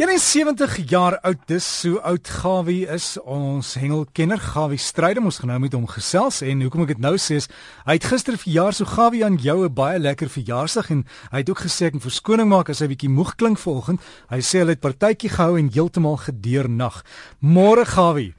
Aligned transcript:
71 0.00 0.78
jaar 0.88 1.18
oud, 1.28 1.40
dis 1.50 1.66
so 1.82 1.98
oud 2.08 2.28
Gawie 2.32 2.86
is 2.88 3.18
ons 3.20 3.74
hengelkenner 3.76 4.40
Gawie 4.40 4.80
Strydom 4.80 5.26
ons 5.28 5.40
genou 5.42 5.58
met 5.60 5.76
hom 5.76 5.84
gesels 5.92 6.38
en 6.40 6.62
hoekom 6.64 6.86
ek 6.86 6.94
dit 6.94 7.02
nou 7.04 7.18
sê 7.20 7.36
is 7.36 7.50
hy 7.84 7.98
het 7.98 8.06
gister 8.08 8.38
verjaar 8.40 8.72
so 8.72 8.88
Gawie 8.88 9.20
aan 9.26 9.36
jou 9.36 9.58
'n 9.68 9.74
baie 9.76 10.00
lekker 10.00 10.32
verjaarsdag 10.32 10.88
en 10.96 11.04
hy 11.32 11.44
het 11.44 11.50
ook 11.50 11.60
gesê 11.68 11.92
ek 11.92 12.00
moet 12.00 12.08
verskoning 12.08 12.48
maak 12.48 12.70
as 12.70 12.80
hy 12.80 12.88
bietjie 12.88 13.12
moeg 13.12 13.36
klink 13.36 13.58
vanoggend. 13.58 14.00
Hy 14.30 14.40
sê 14.40 14.64
hy 14.64 14.72
het 14.72 14.80
partytjie 14.80 15.28
gehou 15.36 15.58
en 15.58 15.68
heeltemal 15.68 16.16
gedeernag. 16.16 17.04
Môre 17.42 17.84
Gawie. 17.84 18.32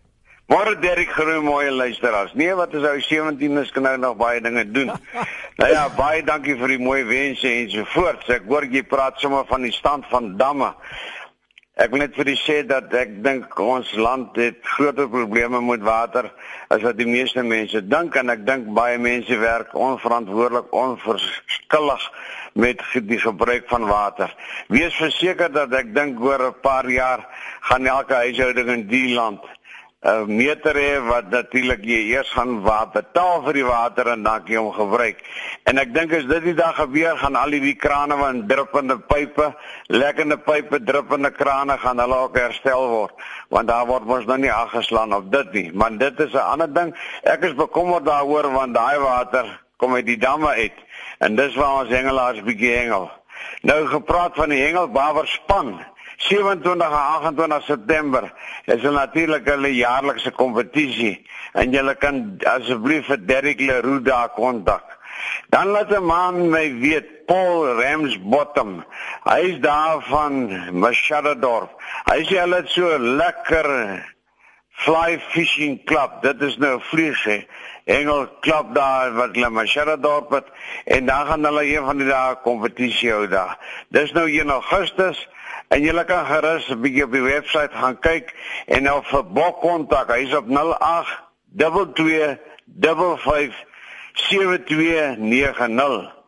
Môre 0.50 0.76
Derek 0.82 1.14
groet 1.14 1.44
mooi 1.44 1.70
luisteraars. 1.70 2.34
Nee, 2.34 2.56
wat 2.56 2.74
is 2.74 2.84
ou 2.84 3.00
17 3.00 3.58
is 3.58 3.72
kan 3.72 3.84
nou 3.84 3.98
nog 3.98 4.18
baie 4.18 4.42
dinge 4.42 4.66
doen. 4.72 4.92
nou 5.62 5.70
ja, 5.72 5.90
baie 5.90 6.24
dankie 6.24 6.58
vir 6.58 6.68
die 6.68 6.82
mooi 6.82 7.04
wense 7.04 7.48
en 7.48 7.70
so 7.70 7.86
voort. 7.94 8.28
Ek 8.30 8.50
hoor 8.50 8.66
jy 8.66 8.82
praat 8.82 9.20
sommer 9.20 9.46
van 9.46 9.62
die 9.62 9.72
stand 9.72 10.10
van 10.10 10.36
damme. 10.38 10.74
Ek 11.80 11.94
wil 11.94 12.02
net 12.04 12.18
vir 12.20 12.28
u 12.28 12.34
sê 12.36 12.56
dat 12.68 12.92
ek 13.00 13.14
dink 13.24 13.54
ons 13.64 13.88
land 13.96 14.36
het 14.36 14.58
groter 14.74 15.08
probleme 15.08 15.62
met 15.64 15.86
water 15.88 16.28
as 16.68 16.84
wat 16.84 16.98
die 17.00 17.08
meeste 17.08 17.44
mense 17.48 17.80
dink 17.88 18.18
en 18.20 18.34
ek 18.34 18.44
dink 18.44 18.68
baie 18.76 18.98
mense 19.00 19.38
werk 19.40 19.72
onverantwoordelik, 19.72 20.68
onverskillig 20.76 22.10
met 22.60 22.84
die 23.08 23.22
gebruik 23.24 23.72
van 23.72 23.88
water. 23.88 24.36
Wees 24.68 25.00
verseker 25.00 25.48
dat 25.48 25.72
ek 25.72 25.96
dink 25.96 26.20
oor 26.20 26.44
'n 26.50 26.60
paar 26.62 26.90
jaar 26.92 27.24
gaan 27.62 27.88
elke 27.88 28.20
huishouding 28.20 28.70
in 28.76 28.88
die 28.88 29.16
land 29.16 29.40
'n 30.04 30.26
meter 30.36 30.74
hê 30.74 30.98
wat 31.06 31.30
natuurlik 31.30 31.84
jy 31.86 32.00
eers 32.10 32.30
gaan 32.34 32.64
betaal 32.94 33.44
vir 33.46 33.54
die 33.54 33.66
water 33.66 34.08
en 34.08 34.24
dan 34.24 34.42
jy 34.48 34.58
hom 34.58 34.72
gebruik. 34.74 35.20
En 35.70 35.78
ek 35.78 35.94
dink 35.94 36.14
as 36.14 36.26
dit 36.26 36.44
die 36.44 36.56
dag 36.58 36.76
gebeur 36.76 37.18
gaan 37.18 37.36
al 37.36 37.54
die 37.54 37.76
krane 37.76 38.18
van 38.18 38.48
druppende 38.48 38.98
pype, 38.98 39.54
lekkende 39.90 40.38
pype, 40.38 40.82
druppende 40.84 41.30
krane 41.32 41.78
gaan 41.78 42.00
hulle 42.00 42.18
ook 42.18 42.36
herstel 42.36 42.88
word 42.90 43.14
want 43.50 43.68
daar 43.68 43.86
word 43.86 44.06
mos 44.06 44.26
nou 44.26 44.38
nie 44.38 44.52
afgeslaan 44.52 45.14
op 45.14 45.32
dit 45.32 45.54
nie. 45.54 45.72
Maar 45.74 45.98
dit 45.98 46.20
is 46.20 46.34
'n 46.34 46.50
ander 46.50 46.74
ding. 46.74 46.96
Ek 47.24 47.44
is 47.44 47.54
bekommerd 47.54 48.06
daaroor 48.06 48.52
want 48.52 48.74
daai 48.74 48.98
water 48.98 49.46
kom 49.78 49.94
uit 49.94 50.06
die 50.06 50.18
damme 50.18 50.48
uit 50.48 50.78
en 51.20 51.36
dis 51.36 51.56
waar 51.56 51.84
ons 51.84 51.90
hengelaars 51.90 52.42
bietjie 52.42 52.74
hengel. 52.76 53.12
Nou 53.62 53.86
gepraat 53.86 54.34
van 54.36 54.50
die 54.50 54.64
hengelbawer 54.64 55.28
span 55.28 55.86
27 56.28 56.88
en 56.88 56.92
28 56.92 57.64
September 57.64 58.34
is 58.66 58.84
'n 58.84 58.94
natuurlike 58.94 59.50
hulle 59.50 59.76
jaarlikse 59.76 60.32
kompetisie 60.32 61.26
en 61.54 61.74
jy 61.74 61.96
kan 62.00 62.38
asseblief 62.46 63.06
vir 63.06 63.26
Derrick 63.26 63.60
Leroux 63.60 64.04
daar 64.04 64.30
kontak. 64.30 65.00
Dan 65.50 65.68
laat 65.68 65.92
'n 65.92 66.06
man 66.06 66.50
my 66.50 66.80
weet 66.80 67.26
Paul 67.26 67.66
Ramsbottom. 67.82 68.84
Hy 69.24 69.40
is 69.40 69.60
daar 69.60 70.02
van 70.02 70.34
Machadodorp. 70.80 71.72
Hy 72.12 72.24
sê 72.24 72.40
hulle 72.40 72.56
het 72.56 72.70
so 72.70 72.98
lekker 73.00 73.68
fly 74.70 75.20
fishing 75.32 75.84
club. 75.86 76.22
Dit 76.22 76.42
is 76.42 76.58
nou 76.58 76.80
vlieg 76.82 77.24
hè. 77.24 77.46
Engel 77.84 78.28
klap 78.40 78.76
daar 78.76 79.14
wat 79.14 79.36
hulle 79.36 79.50
Machadodorp 79.50 80.32
het 80.32 80.48
en 80.86 81.06
dan 81.06 81.26
gaan 81.26 81.44
hulle 81.44 81.66
een 81.66 81.86
van 81.86 81.98
die 81.98 82.08
dae 82.08 82.36
kompetisie 82.44 83.12
hou 83.12 83.28
daar. 83.28 83.58
Dis 83.90 84.12
nou 84.12 84.28
1 84.30 84.50
Augustus 84.50 85.28
En 85.72 85.80
jy 85.80 86.04
kan 86.04 86.26
gerus 86.26 86.70
'n 86.70 86.82
bietjie 86.82 87.04
op 87.04 87.12
die 87.12 87.22
webwerf 87.22 87.72
gaan 87.72 88.00
kyk 88.00 88.36
en 88.68 88.84
nou 88.84 89.02
vir 89.04 89.26
Bok 89.26 89.62
kontak. 89.62 90.12
Hy's 90.12 90.36
op 90.36 90.48
08 90.48 91.08
22 91.56 93.22
55 93.22 93.66
7290. 94.14 96.20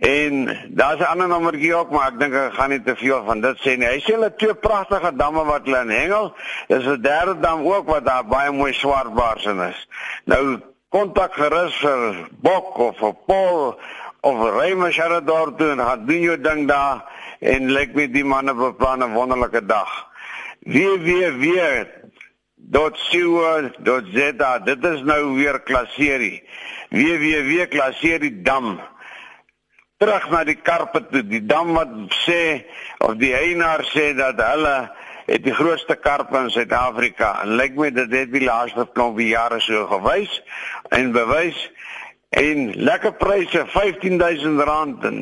En 0.00 0.58
daar's 0.68 0.98
'n 0.98 1.12
ander 1.12 1.28
nommertjie 1.28 1.74
ook, 1.74 1.90
maar 1.90 2.06
ek 2.06 2.18
dink 2.18 2.34
ek 2.34 2.54
gaan 2.54 2.68
nie 2.68 2.82
te 2.82 2.96
veel 2.96 3.24
van 3.24 3.40
dit 3.40 3.58
sê 3.58 3.76
nie. 3.76 3.86
Hy 3.86 4.00
sê 4.00 4.14
hulle 4.14 4.34
twee 4.34 4.54
pragtige 4.54 5.16
damme 5.16 5.44
wat 5.44 5.60
hulle 5.64 5.80
in 5.80 5.90
hengel. 5.90 6.34
Dis 6.66 6.84
'n 6.84 7.02
derde 7.02 7.40
dam 7.40 7.66
ook 7.66 7.86
wat 7.86 8.04
daar 8.04 8.26
baie 8.26 8.50
mooi 8.50 8.72
swartbaars 8.72 9.44
in 9.44 9.60
is. 9.60 9.88
Nou 10.24 10.60
kontak 10.88 11.34
gerus 11.34 11.76
vir 11.76 12.28
Bok 12.30 12.78
of 12.78 12.96
vir 12.96 13.14
Paul 13.26 13.80
of 14.20 14.50
Raymond 14.50 14.92
Sharador 14.92 15.56
doen. 15.56 15.78
Gaan 15.78 16.06
doen 16.06 16.20
jou 16.20 16.40
ding 16.40 16.68
daar 16.68 17.04
en 17.40 17.72
lyk 17.72 17.94
my 17.96 18.06
die 18.12 18.24
manne 18.24 18.54
beplan 18.54 19.02
'n 19.02 19.14
wonderlike 19.14 19.66
dag. 19.66 19.90
Wie 20.60 20.98
wie 21.00 21.30
wie 21.40 21.86
dot 22.54 22.98
siwa 23.08 23.70
dot 23.78 24.04
zeta 24.12 24.58
dit 24.58 24.84
is 24.84 25.02
nou 25.02 25.34
weer 25.34 25.60
klasserie. 25.60 26.42
Wie 26.90 27.18
wie 27.18 27.42
wie 27.42 27.66
klasserie 27.66 28.42
dam. 28.42 28.80
Terug 29.96 30.30
na 30.30 30.44
die 30.44 30.60
karpe 30.60 31.00
die 31.10 31.46
dam 31.46 31.72
wat 31.74 31.88
sê 32.26 32.64
of 32.98 33.16
die 33.16 33.34
eienaar 33.34 33.84
sê 33.84 34.14
dat 34.16 34.40
hulle 34.40 34.90
het 35.26 35.44
die 35.44 35.54
grootste 35.54 35.96
karpe 35.96 36.38
in 36.38 36.50
Suid-Afrika 36.50 37.42
en 37.42 37.56
lyk 37.56 37.76
my 37.76 37.90
dit 37.90 38.10
het 38.10 38.32
die 38.32 38.44
laaste 38.44 38.86
klompie 38.92 39.28
jare 39.28 39.60
so 39.60 39.86
gewys 39.86 40.42
en 40.90 41.12
bewys 41.12 41.70
en 42.30 42.72
lekker 42.74 43.12
pryse 43.12 43.64
R15000 43.66 45.06
en 45.06 45.20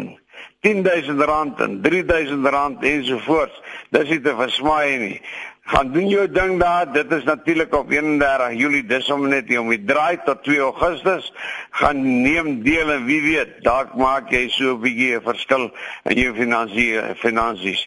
R10000 0.66 1.60
en 1.62 1.80
R3000 1.82 2.80
ensovoorts. 2.80 3.60
Dis 3.90 4.08
nie 4.10 4.20
te 4.20 4.34
versmaai 4.34 4.98
nie. 4.98 5.20
Gaan 5.68 5.92
doen 5.92 6.08
jou 6.08 6.24
ding 6.32 6.56
daar. 6.58 6.88
Dit 6.92 7.12
is 7.12 7.24
natuurlik 7.24 7.74
op 7.76 7.90
31 7.90 8.56
Julie. 8.58 8.84
Dis 8.86 9.10
om 9.10 9.28
net 9.28 9.50
om 9.58 9.68
die 9.70 9.84
draai 9.84 10.18
tot 10.24 10.42
2 10.42 10.58
Augustus. 10.64 11.28
Gaan 11.70 12.00
neem 12.22 12.62
deel 12.64 12.90
en 12.90 13.04
wie 13.04 13.20
weet, 13.22 13.58
dalk 13.62 13.92
maak 13.94 14.32
jy 14.32 14.48
so 14.48 14.74
'n 14.74 14.80
bietjie 14.80 15.16
'n 15.16 15.22
verskil 15.22 15.70
in 16.04 16.16
jou 16.16 16.34
finansië 16.34 17.14
finansies. 17.16 17.86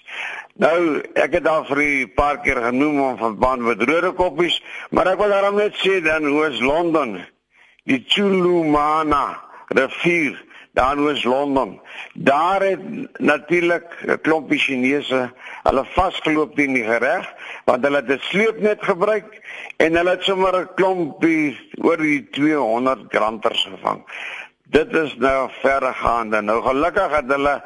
Nou, 0.55 1.01
ek 1.13 1.33
het 1.33 1.47
al 1.47 1.65
vir 1.65 1.77
'n 1.77 2.11
paar 2.15 2.39
keer 2.39 2.61
genoem 2.61 2.99
om 3.01 3.39
baan 3.39 3.63
met 3.63 3.81
rode 3.81 4.11
koppies, 4.11 4.61
maar 4.91 5.07
ek 5.07 5.17
wil 5.17 5.29
daarom 5.29 5.55
net 5.55 5.73
sê 5.75 6.01
dan 6.03 6.25
hoe 6.25 6.47
is 6.47 6.59
Londen? 6.59 7.27
Die 7.83 8.03
Chulumana 8.07 9.41
rivier 9.67 10.50
daar 10.73 10.97
in 10.97 11.03
Oos-London. 11.03 11.81
Daar 12.13 12.61
het 12.61 12.79
natuurlik 13.19 13.85
'n 14.05 14.21
klompie 14.21 14.59
Chinese 14.59 15.31
hulle 15.63 15.85
vasgeloop 15.85 16.55
teen 16.55 16.73
die 16.73 16.97
reg 16.97 17.33
want 17.65 17.83
hulle 17.83 17.95
het 17.95 18.11
'n 18.11 18.19
sleepnet 18.19 18.83
gebruik 18.83 19.41
en 19.77 19.95
hulle 19.95 20.09
het 20.09 20.23
sommer 20.23 20.55
'n 20.59 20.73
klompie 20.75 21.71
oor 21.81 21.97
die 21.97 22.29
200 22.29 22.99
granters 23.09 23.67
gevang. 23.71 24.03
Dit 24.63 24.93
is 24.95 25.15
nou 25.17 25.49
verregaande. 25.61 26.41
Nou 26.41 26.61
gelukkig 26.63 27.15
het 27.15 27.27
hulle 27.27 27.63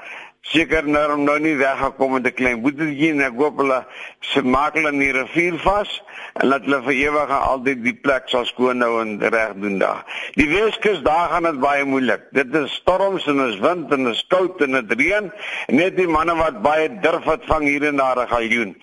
seker 0.51 0.85
nou 0.85 1.17
nou 1.17 1.38
nie 1.41 1.56
weggekom 1.57 2.11
met 2.13 2.28
'n 2.28 2.33
klein 2.33 2.61
boetetjie 2.61 3.11
en 3.11 3.22
ek 3.22 3.38
hoop 3.38 3.57
hulle 3.57 3.79
se 4.22 4.41
maak 4.41 4.75
hulle 4.78 4.91
in 4.94 5.00
die 5.00 5.11
rivier 5.11 5.57
vas 5.63 6.01
en 6.41 6.47
laat 6.47 6.66
hulle 6.67 6.81
vir 6.88 6.94
ewig 6.94 7.29
altyd 7.29 7.83
die 7.83 7.95
plek 8.06 8.29
sal 8.29 8.45
skoon 8.45 8.81
hou 8.81 9.01
en 9.01 9.17
reg 9.19 9.56
doen 9.63 9.79
daar. 9.79 10.03
Die 10.35 10.47
Weskus 10.50 11.01
daar 11.01 11.29
gaan 11.29 11.44
dit 11.50 11.59
baie 11.59 11.85
moeilik. 11.85 12.22
Dit 12.31 12.56
is 12.56 12.73
storms 12.81 13.28
en 13.28 13.39
is 13.47 13.59
wind 13.59 13.91
en 13.91 14.07
is 14.07 14.25
koud 14.28 14.61
en 14.61 14.72
dit 14.72 15.00
reën. 15.00 15.31
Net 15.67 15.97
die 15.97 16.07
manne 16.07 16.35
wat 16.35 16.62
baie 16.62 16.89
durf 17.01 17.25
het 17.25 17.45
vang 17.45 17.67
hier 17.67 17.88
en 17.89 17.97
daar 17.97 18.19
'n 18.19 18.27
galjoen. 18.27 18.75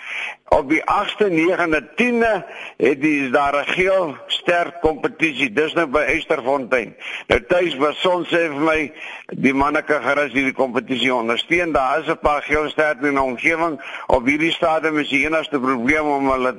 Op 0.53 0.69
die 0.69 0.83
8de, 0.85 1.29
9de, 1.31 1.81
10de 1.97 2.33
het 2.77 3.01
die 3.01 3.25
is 3.25 3.31
daar 3.31 3.57
'n 3.57 3.73
geel 3.73 4.17
ster 4.27 4.73
kompetisie. 4.81 5.53
Dis 5.53 5.73
nou 5.73 5.87
by 5.87 5.99
Esterfontein. 5.99 6.97
Nou 7.27 7.41
tuis 7.47 7.75
was 7.77 8.01
son 8.01 8.25
sê 8.25 8.51
vir 8.53 8.61
my 8.61 8.93
die 9.27 9.55
manne 9.55 9.83
kan 9.83 10.03
gerus 10.03 10.33
hierdie 10.33 10.53
kompetisie 10.53 11.15
ondersteun. 11.15 11.73
Daar 11.73 12.01
is 12.01 12.09
'n 12.09 12.19
paar 12.19 12.43
geel 12.43 12.69
ster 12.69 12.97
in 13.01 13.15
die 13.15 13.23
omgewing. 13.23 13.81
Op 14.07 14.27
hierdie 14.27 14.53
stadium 14.53 14.99
is 14.99 15.09
die 15.09 15.25
enigste 15.25 15.61
probleem 15.61 16.07
om 16.07 16.31
hulle 16.31 16.55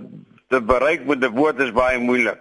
te 0.48 0.62
bereik 0.62 1.06
met 1.06 1.24
'n 1.24 1.34
boot 1.34 1.60
is 1.60 1.72
baie 1.72 2.00
moeilik. 2.00 2.40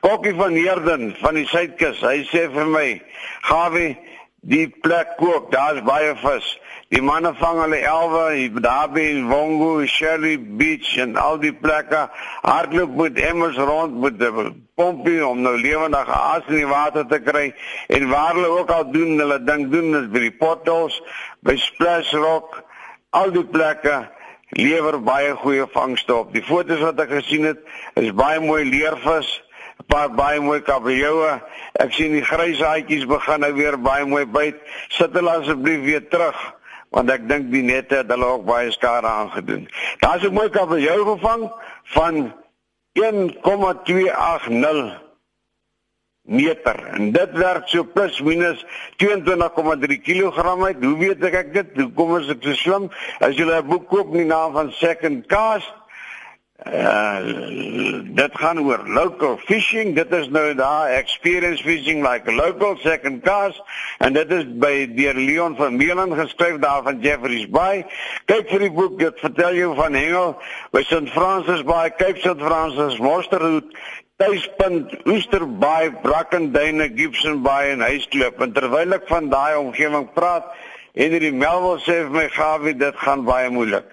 Kokkie 0.00 0.34
van 0.34 0.52
Heerden 0.52 1.16
van 1.20 1.34
die 1.34 1.46
Suidkus, 1.46 2.00
hy 2.00 2.22
sê 2.30 2.50
vir 2.52 2.66
my, 2.66 3.02
"Gawie, 3.40 3.98
die 4.40 4.68
plek 4.68 5.16
kook, 5.16 5.52
daar's 5.52 5.82
baie 5.82 6.14
vis. 6.16 6.60
Die 6.92 7.00
manne 7.00 7.30
vang 7.40 7.56
hulle 7.56 7.78
elwe, 7.88 8.60
daar 8.60 8.90
by 8.92 9.04
Wongo, 9.24 9.86
Sherry 9.88 10.34
Beach 10.36 10.90
en 11.00 11.14
al 11.16 11.38
die 11.40 11.52
plekke. 11.56 12.02
Hardloop 12.44 12.98
met 12.98 13.20
emmers 13.30 13.56
rond 13.56 13.96
met 14.02 14.20
'n 14.20 14.52
pompie 14.76 15.26
om 15.26 15.40
nou 15.40 15.54
lewendige 15.56 16.12
aas 16.12 16.44
in 16.48 16.60
die 16.60 16.68
water 16.68 17.06
te 17.06 17.18
kry 17.18 17.54
en 17.88 18.08
waar 18.08 18.34
hulle 18.34 18.52
ook 18.58 18.70
al 18.70 18.92
doen, 18.92 19.18
hulle 19.18 19.40
ding 19.44 19.70
doen 19.72 19.96
is 20.02 20.08
by 20.12 20.18
die 20.18 20.36
potholes, 20.36 21.00
by 21.40 21.56
Splash 21.56 22.12
Rock, 22.12 22.62
al 23.10 23.32
die 23.32 23.44
plekke 23.44 24.10
lewer 24.50 25.02
baie 25.02 25.32
goeie 25.32 25.66
vangste 25.72 26.14
op. 26.14 26.32
Die 26.32 26.44
fotos 26.44 26.80
wat 26.80 27.00
ek 27.00 27.08
gesien 27.08 27.44
het, 27.44 27.60
is 27.94 28.12
baie 28.12 28.40
mooi 28.40 28.64
leervis, 28.68 29.40
'n 29.80 29.84
paar 29.86 30.10
baie 30.10 30.40
mooi 30.40 30.60
kabeljoue. 30.60 31.40
Ek 31.72 31.92
sien 31.92 32.12
die 32.12 32.24
grys 32.24 32.60
haatjies 32.60 33.06
begin 33.06 33.40
nou 33.40 33.52
weer 33.52 33.80
baie 33.80 34.04
mooi 34.04 34.26
byt. 34.26 34.60
Sit 34.88 35.12
hulle 35.12 35.30
asseblief 35.30 35.80
weer 35.84 36.08
terug 36.08 36.60
want 36.92 37.10
ek 37.10 37.28
dink 37.28 37.50
die 37.52 37.62
nette 37.64 37.96
het 38.02 38.10
hulle 38.12 38.26
ook 38.36 38.44
baie 38.48 38.70
skade 38.72 39.06
aangedoen. 39.08 39.68
Daar's 40.04 40.24
'n 40.24 40.32
mooi 40.32 40.50
kabeljou 40.50 41.16
gevang 41.16 41.50
van 41.96 42.32
1,280 42.92 45.00
meter 46.22 46.86
en 46.94 47.12
dit 47.12 47.32
werk 47.32 47.68
so 47.68 47.84
plus 47.84 48.20
minus 48.20 48.64
22,3 48.96 50.00
kg 50.02 50.64
uit. 50.64 50.84
Hoe 50.84 50.98
weet 50.98 51.24
ek 51.24 51.54
dit? 51.54 51.66
Hoe 51.74 51.92
kom 51.92 52.16
ek 52.16 52.36
so 52.40 52.54
slim? 52.54 52.90
As 53.18 53.36
jy 53.36 53.44
'n 53.44 53.66
boek 53.66 53.88
koop 53.88 54.06
met 54.06 54.22
die 54.22 54.28
naam 54.28 54.52
van 54.52 54.72
Second 54.72 55.26
Cast 55.26 55.81
Uh 56.66 58.02
dit 58.12 58.38
gaan 58.38 58.60
oor 58.60 58.82
local 58.86 59.38
fishing. 59.44 59.94
Dit 59.94 60.12
is 60.12 60.28
nou 60.28 60.54
daar 60.54 60.88
experience 60.88 61.62
fishing 61.62 62.02
like 62.06 62.30
a 62.30 62.34
local 62.34 62.76
second 62.82 63.22
cast 63.22 63.62
en 63.98 64.12
dit 64.12 64.30
is 64.30 64.44
by 64.60 64.86
deur 64.94 65.14
Leon 65.14 65.56
van 65.56 65.76
Meelen 65.76 66.12
geskryf 66.18 66.58
daar 66.60 66.82
van 66.82 67.00
Jeffreys 67.00 67.48
Bay. 67.48 67.86
Kyk 68.30 68.50
vir 68.52 68.66
die 68.66 68.70
boek, 68.70 68.98
dit 68.98 69.24
vertel 69.24 69.56
jou 69.58 69.72
van 69.78 69.96
hengel 69.96 70.36
by 70.76 70.84
St 70.86 71.08
Francis 71.14 71.64
Bay, 71.66 71.90
Cape 71.96 72.20
St 72.20 72.38
Francis, 72.38 72.98
Monsterhout, 73.00 73.72
Tuispunt, 74.20 74.92
Oesterbay, 75.08 75.90
Brackenduine, 76.02 76.92
Gibson 76.94 77.40
Bay 77.42 77.72
en 77.72 77.80
Huisklip. 77.80 78.38
En 78.44 78.52
terwyl 78.52 78.94
ek 78.98 79.08
van 79.10 79.32
daai 79.32 79.56
omgewing 79.58 80.10
praat, 80.14 80.52
Henry 80.94 81.30
Melville 81.32 81.80
sê 81.80 82.02
vir 82.04 82.10
my 82.12 82.26
Gawie 82.28 82.74
dit 82.76 82.96
gaan 83.00 83.22
baie 83.24 83.48
moeilik. 83.48 83.86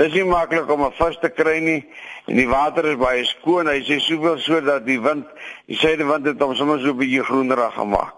Dis 0.00 0.14
nie 0.14 0.24
maklik 0.24 0.70
om 0.72 0.86
'n 0.86 0.92
vis 0.96 1.18
te 1.20 1.28
kry 1.28 1.58
nie 1.60 1.84
en 2.28 2.36
die 2.36 2.48
water 2.48 2.86
is 2.92 2.96
baie 2.96 3.24
skoon. 3.24 3.66
Hy 3.66 3.82
sê 3.84 4.00
soveel 4.00 4.38
so 4.38 4.60
dat 4.60 4.86
die 4.86 5.00
wind, 5.00 5.26
die 5.66 5.76
suidewind 5.76 6.26
het 6.26 6.40
hom 6.40 6.54
sommer 6.54 6.80
so 6.80 6.92
'n 6.92 6.96
bietjie 6.96 7.24
groenerig 7.24 7.74
gemaak. 7.74 8.14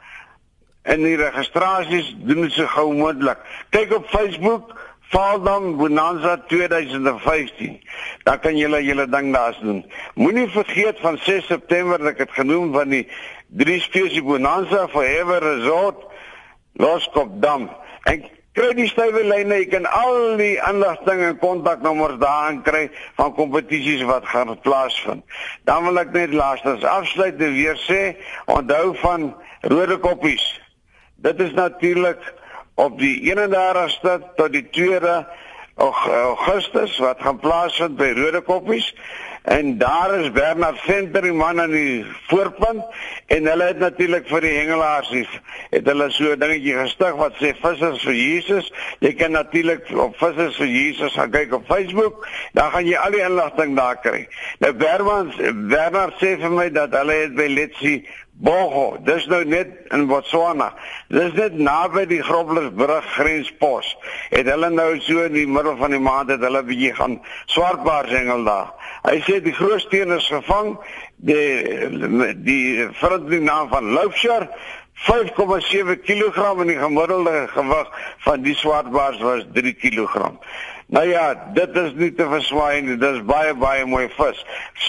En 0.82 1.03
die 1.03 1.17
registrasies 1.17 2.17
doen 2.19 2.50
so 2.50 2.67
gou 2.67 2.94
moontlik. 2.94 3.38
Kyk 3.70 3.93
op 3.97 4.09
Facebook 4.09 4.94
Valdam 5.12 5.77
Bonanza 5.77 6.37
2015. 6.49 7.81
Dan 8.23 8.39
kan 8.41 8.56
julle 8.56 8.85
julle 8.85 9.09
ding 9.09 9.33
daar 9.33 9.59
doen. 9.62 9.85
Moenie 10.15 10.49
vergeet 10.49 11.01
van 11.01 11.19
6 11.19 11.47
September 11.47 11.99
dat 11.99 12.15
ek 12.15 12.19
het 12.19 12.33
genoem 12.39 12.73
van 12.73 12.89
die 12.89 13.06
drie 13.49 13.81
spesie 13.81 14.23
Bonanza 14.23 14.89
Forever 14.89 15.43
Resort 15.43 16.06
Loskopdam. 16.73 17.69
En 18.11 18.25
kry 18.55 18.71
die 18.79 18.87
stywe 18.87 19.25
lyne, 19.27 19.61
jy 19.62 19.69
kan 19.73 19.87
al 19.91 20.37
die 20.39 20.55
inligting 20.69 21.23
en 21.27 21.39
kontaknommers 21.43 22.21
daarin 22.23 22.61
kry 22.67 22.85
van 23.19 23.35
kompetisies 23.35 24.05
wat 24.06 24.27
gaan 24.31 24.55
plaasvind. 24.62 25.25
Dan 25.67 25.87
wil 25.89 25.99
ek 26.03 26.15
net 26.15 26.35
laastens 26.35 26.87
afsluit 26.87 27.41
en 27.43 27.55
weer 27.55 27.79
sê, 27.87 28.15
onthou 28.47 28.95
van 29.03 29.33
rode 29.67 29.99
koppies. 30.03 30.45
Dit 31.25 31.41
is 31.41 31.55
natuurlik 31.56 32.21
op 32.75 32.99
die 32.99 33.35
31ste 33.35 34.19
tot 34.37 34.53
die 34.53 34.67
2de 34.71 35.25
Augustus 35.75 36.99
wat 36.99 37.21
gaan 37.21 37.38
plaasvind 37.38 37.97
by 37.97 38.12
Rode 38.15 38.41
Koppies 38.41 38.94
en 39.44 39.79
daar 39.79 40.14
is 40.19 40.31
Bernard 40.32 40.79
Venter 40.81 41.23
die 41.23 41.32
man 41.32 41.61
aan 41.61 41.70
die 41.70 42.05
voorpunt 42.31 42.85
en 43.26 43.46
hulle 43.46 43.67
het 43.69 43.79
natuurlik 43.82 44.29
vir 44.31 44.41
die 44.41 44.52
hengelaars 44.55 45.11
het 45.12 45.91
hulle 45.91 46.06
so 46.17 46.32
'n 46.32 46.41
dingetjie 46.41 46.76
gestig 46.79 47.14
wat 47.20 47.37
sê 47.37 47.52
vissers 47.61 48.02
vir 48.02 48.17
Jesus 48.17 48.73
jy 49.00 49.12
kan 49.12 49.37
natuurlik 49.37 49.85
op 49.93 50.17
vissers 50.17 50.56
vir 50.56 50.67
Jesus 50.67 51.12
gaan 51.12 51.31
kyk 51.31 51.52
op 51.52 51.67
Facebook 51.67 52.26
dan 52.52 52.70
gaan 52.70 52.87
jy 52.87 52.96
al 52.96 53.11
die 53.11 53.20
inligting 53.20 53.76
daar 53.76 54.00
kry 54.00 54.26
nou 54.58 54.73
Bernard 54.73 55.37
Bernard 55.69 56.14
sê 56.23 56.41
vir 56.41 56.50
my 56.50 56.70
dat 56.70 56.96
hulle 56.96 57.12
het 57.12 57.35
by 57.35 57.46
Letsie 57.46 58.06
Bogo, 58.35 58.96
dis 59.06 59.29
nou 59.31 59.44
net 59.46 59.93
in 59.94 60.08
Botswana. 60.11 60.73
Dis 61.14 61.37
net 61.37 61.55
naby 61.55 62.02
die 62.11 62.23
Groblersbrug 62.26 63.06
grenspos. 63.14 63.93
Het 64.32 64.49
hulle 64.50 64.73
nou 64.75 64.88
so 65.06 65.23
in 65.29 65.37
die 65.38 65.46
middel 65.46 65.76
van 65.79 65.94
die 65.94 66.02
maand 66.02 66.32
het 66.35 66.43
hulle 66.43 66.64
bietjie 66.67 66.91
gaan 66.99 67.20
swartbaarsengel 67.55 68.43
daar. 68.49 68.73
Hy 69.05 69.20
sê 69.23 69.33
die 69.42 69.52
groot 69.52 69.81
steen 69.81 70.10
is 70.14 70.26
gevang, 70.31 70.76
die 71.16 72.34
die 72.44 72.88
vriendin 73.00 73.44
naam 73.48 73.69
van 73.69 73.92
Loufshire 73.96 74.48
5,7 74.94 75.98
kg 76.06 76.60
en 76.60 76.66
die 76.70 76.78
gemiddelde 76.78 77.48
gewig 77.50 77.90
van 78.26 78.42
die 78.42 78.54
swartbaars 78.54 79.19
was 79.20 79.42
3 79.52 79.75
kg. 79.75 80.31
Nou 80.86 81.08
ja, 81.08 81.50
dit 81.54 81.76
is 81.76 81.92
nie 81.96 82.12
te 82.14 82.26
verswaai 82.28 82.82
nie. 82.82 82.96
Dis 83.00 83.22
baie 83.26 83.54
baie 83.54 83.84
mooi 83.88 84.06
vis. 84.16 84.44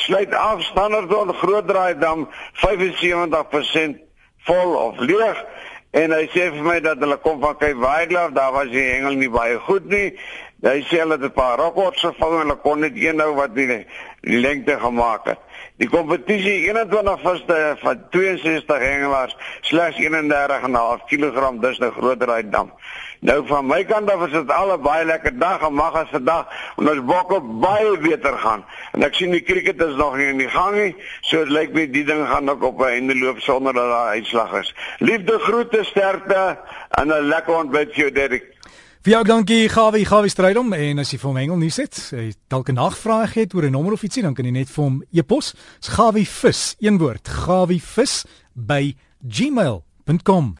Sluit 0.06 0.34
af 0.36 0.64
standaard 0.64 1.10
tot 1.10 1.36
groot 1.42 1.68
draai 1.68 1.98
dam 2.00 2.28
75% 2.62 4.02
vol 4.46 4.76
of 4.76 5.00
leeg. 5.00 5.40
En 5.96 6.12
hy 6.12 6.26
sê 6.34 6.50
vir 6.52 6.64
my 6.66 6.80
dat 6.84 7.00
hulle 7.00 7.16
kom 7.24 7.40
van 7.40 7.56
Cape 7.56 7.80
Wildlife, 7.80 8.34
daar 8.36 8.52
was 8.52 8.68
die 8.74 8.84
hengel 8.84 9.16
nie 9.16 9.32
baie 9.32 9.56
goed 9.64 9.88
nie. 9.90 10.10
Hy 10.66 10.80
sê 10.90 10.98
hulle 11.04 11.14
het 11.14 11.22
'n 11.22 11.34
paar 11.34 11.60
rekords 11.60 12.02
gevang 12.02 12.32
en 12.34 12.40
hulle 12.40 12.56
kon 12.62 12.80
net 12.80 12.96
een 12.98 13.16
nou 13.16 13.36
wat 13.36 13.56
die, 13.56 13.86
die 14.22 14.40
lengte 14.40 14.80
gemaak 14.80 15.26
het. 15.26 15.38
Die 15.78 15.90
kompetisie 15.90 16.72
21 16.72 17.20
viste 17.22 17.76
van 17.82 18.02
62 18.10 18.80
hengelaars 18.80 19.36
slegs 19.62 19.98
31,5 20.00 21.06
kg 21.06 21.52
dis 21.62 21.78
nou 21.78 21.92
groter 21.92 22.30
uit 22.30 22.52
dam. 22.52 22.72
Nou 23.20 23.46
van 23.48 23.66
my 23.66 23.84
kant 23.84 24.10
af 24.12 24.26
is 24.26 24.32
dit 24.32 24.52
al 24.52 24.74
'n 24.74 24.82
baie 24.82 25.06
lekker 25.06 25.38
dag 25.40 25.62
en 25.62 25.74
mag 25.74 25.94
as 25.94 26.10
vandag 26.10 26.48
en 26.78 26.90
ons 26.90 27.06
bokke 27.06 27.40
baie 27.42 27.98
beter 27.98 28.38
gaan. 28.38 28.66
En 28.94 29.04
ek 29.04 29.14
sien 29.14 29.32
die 29.32 29.44
cricket 29.44 29.82
is 29.82 29.96
nog 29.96 30.18
nie 30.18 30.28
in 30.28 30.38
die 30.38 30.50
gang 30.50 30.76
nie. 30.76 30.96
So 31.22 31.38
dit 31.44 31.50
lyk 31.50 31.74
my 31.74 31.92
die 31.92 32.04
ding 32.04 32.28
gaan 32.28 32.50
ook 32.50 32.64
op 32.64 32.80
'n 32.80 32.90
einde 32.90 33.16
loop 33.16 33.40
sonder 33.40 33.74
dat 33.74 33.90
daar 33.90 34.08
uitslag 34.08 34.54
is. 34.54 34.76
Liefde 35.00 35.40
groete, 35.40 35.84
sterkte 35.84 36.58
en 36.90 37.08
'n 37.08 37.28
lekker 37.28 37.56
ontbyt 37.56 37.94
vir 37.94 38.02
jou 38.02 38.12
Derek. 38.12 38.55
Vir 39.06 39.20
jou 39.20 39.26
dankie 39.30 39.68
Gawie, 39.70 40.02
Gawie 40.02 40.32
Strydom 40.34 40.72
en 40.74 41.04
as 41.04 41.12
jy 41.14 41.20
vir 41.22 41.36
hom 41.52 41.66
sit, 41.70 41.94
jy 42.10 42.32
dalk 42.50 42.72
'n 42.72 42.80
nagvraag 42.80 43.36
het 43.38 43.54
oor 43.54 43.68
'n 43.70 43.72
nommer 43.72 43.94
of 43.94 44.02
ietsie, 44.02 44.24
dan 44.24 44.34
kan 44.34 44.46
jy 44.46 44.52
net 44.52 44.68
vir 44.68 44.84
hom 44.84 45.04
e-pos. 45.14 45.54
Dis 45.80 45.94
Gawie 45.94 46.26
vis, 46.26 46.76
een 46.80 46.98
woord, 46.98 47.28
Gawie 47.28 47.80
vis 47.80 48.26
by 48.56 48.96
gmail.com. 49.22 50.58